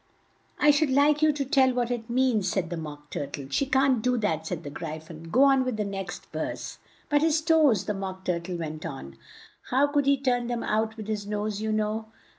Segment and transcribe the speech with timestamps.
[0.57, 3.49] "I should like you to tell what it means," said the Mock Tur tle.
[3.51, 5.25] "She can't do that," said the Gry phon.
[5.29, 9.15] "Go on with the next verse." "But his toes?" the Mock Tur tle went on.
[9.69, 12.07] "How could he turn them out with his nose, you know?"